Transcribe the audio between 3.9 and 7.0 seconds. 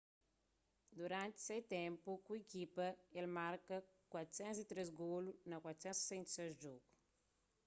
403 golu na 468 djogu